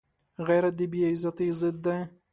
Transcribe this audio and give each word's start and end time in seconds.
غیرت 0.47 0.73
د 0.77 0.81
بې 0.91 1.01
عزتۍ 1.13 1.49
ضد 1.59 1.75
دی 1.85 1.99